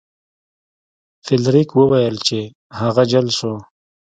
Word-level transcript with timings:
فلیریک 1.25 1.69
وویل 1.75 2.15
چې 2.27 2.39
هغه 2.79 3.03
جل 3.11 3.27
شو. 3.37 3.53